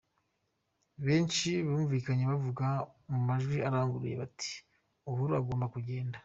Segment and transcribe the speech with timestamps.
[1.05, 2.65] Benshi bumvikanye bavuga
[3.11, 4.51] mu majwi aranguruye bati
[5.09, 6.17] “Uhuru agomba kugenda”.